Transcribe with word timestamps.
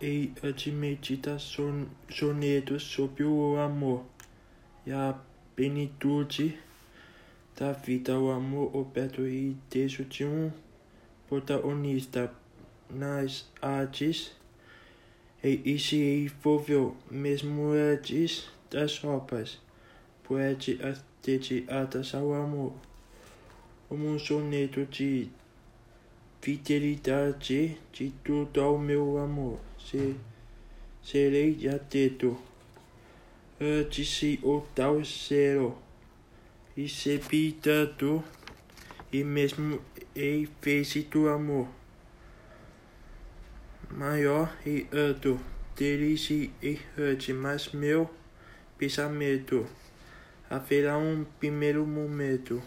E 0.00 0.32
admitida 0.42 1.38
son, 1.38 1.88
sonetos 2.08 2.82
sobre 2.82 3.24
o 3.24 3.56
amor. 3.56 4.04
E 4.86 4.92
a 4.92 5.18
plenitude 5.56 6.58
da 7.56 7.72
vida, 7.72 8.18
o 8.18 8.30
amor, 8.30 8.74
o 8.76 8.84
perto 8.84 9.26
e 9.26 9.56
desejo 9.68 10.04
de 10.04 10.24
um 10.24 10.52
protagonista. 11.28 12.32
Nas 12.90 13.46
artes 13.60 14.32
e 15.42 15.78
se 15.78 16.24
envolveu 16.24 16.96
mesmo 17.10 17.72
antes 17.72 18.48
das 18.70 18.98
roupas, 18.98 19.58
poetas 20.24 21.04
dedicadas 21.22 22.14
ao 22.14 22.32
amor, 22.32 22.72
como 23.88 24.08
um 24.08 24.18
soneto 24.18 24.86
de 24.86 25.28
fidelidade 26.40 27.78
de 27.92 28.12
tudo 28.24 28.60
ao 28.60 28.78
meu 28.78 29.18
amor. 29.18 29.58
Se, 29.78 30.16
serei 31.02 31.68
atento 31.68 32.36
antes 33.60 34.08
se 34.08 34.38
o 34.42 34.60
tal 34.74 35.02
zero 35.04 35.76
e 36.76 36.88
se 36.88 37.18
tanto 37.60 38.22
e 39.12 39.24
mesmo 39.24 39.80
em 40.14 40.48
vez 40.62 40.94
do 41.04 41.28
amor 41.28 41.68
maior 43.90 44.54
e 44.66 44.86
alto 44.92 45.40
dele-se 45.74 46.52
errante, 46.62 47.32
mas 47.32 47.72
meu 47.72 48.10
pensamento 48.76 49.66
haverá 50.50 50.98
um 50.98 51.24
primeiro 51.40 51.86
momento 51.86 52.62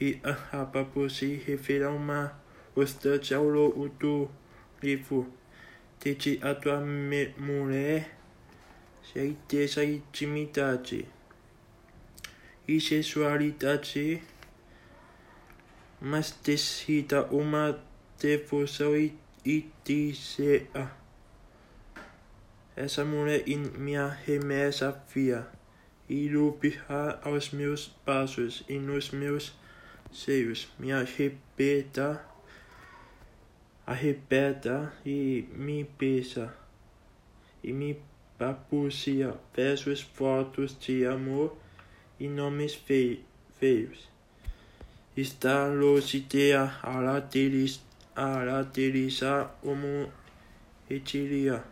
e 0.00 0.18
acaba 0.22 0.84
por 0.84 1.10
se 1.10 1.34
referir 1.34 1.84
a 1.84 1.90
uma 1.90 2.32
constante 2.74 3.34
ao 3.34 3.44
longo 3.44 3.88
do 3.88 4.28
livro 4.82 5.32
desde 6.00 6.38
a 6.42 6.54
tua 6.54 6.80
mulher 6.80 8.16
certeza 9.12 9.84
e 9.84 9.96
intimidade 9.96 11.06
e 12.66 12.80
sexualidade 12.80 14.22
mas 16.00 16.36
decida 16.42 17.24
uma 17.26 17.78
devoção 18.18 18.96
e, 18.96 19.14
e 19.44 19.70
dizer 19.84 20.68
essa 22.74 23.04
mulher 23.04 23.48
em 23.48 23.58
minha 23.58 24.08
remessa 24.08 24.90
via 25.14 25.46
ilumina 26.08 27.20
aos 27.22 27.50
meus 27.50 27.88
passos 28.04 28.64
e 28.68 28.78
nos 28.78 29.10
meus 29.10 29.54
seios. 30.12 30.68
Me 30.78 30.92
arrebenta 30.92 32.24
arrebenta 33.86 34.92
e 35.04 35.48
me 35.54 35.84
pesa 35.84 36.54
e 37.62 37.72
me 37.72 37.96
papucia 38.38 39.34
versos 39.54 40.00
fotos 40.00 40.76
de 40.78 41.06
amor 41.06 41.56
e 42.18 42.28
nomes 42.28 42.74
feios. 42.74 44.08
Está 45.16 45.66
longe 45.66 46.20
de 46.20 46.52
caracterizar 48.14 49.54
como 49.60 50.10
etilia. 50.88 51.62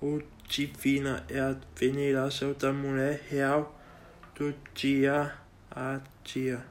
O 0.00 0.20
divina 0.48 1.24
é 1.28 1.40
a 1.40 1.56
veneração 1.74 2.52
da 2.52 2.72
mulher 2.72 3.24
real 3.28 3.76
do 4.34 4.54
dia 4.74 5.34
a 5.70 6.00
dia. 6.24 6.64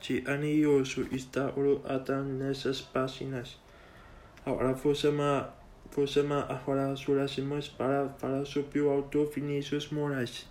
De 0.00 0.22
anioso 0.26 1.06
está 1.10 1.50
colocada 1.52 2.22
nessas 2.22 2.80
páginas. 2.80 3.58
Ahora 4.50 4.74
Fosama, 4.74 5.54
Fosama, 5.92 6.40
ahora 6.40 6.96
Surashimo 6.96 7.56
es 7.56 7.68
para, 7.68 8.16
para 8.18 8.44
su 8.44 8.62
propio 8.62 8.90
auto, 8.90 9.30
sus 9.62 9.92
moras. 9.92 10.48